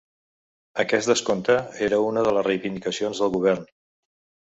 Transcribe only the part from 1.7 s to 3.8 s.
era una de les reivindicacions del govern.